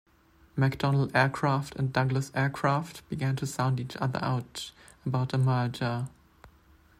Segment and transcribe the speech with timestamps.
[0.57, 4.71] McDonnell Aircraft and Douglas Aircraft began to sound each other out
[5.05, 6.07] about a merger.